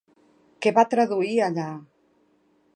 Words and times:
Què 0.65 0.71
va 0.77 0.85
traduir 0.95 1.37
allà? 1.49 1.69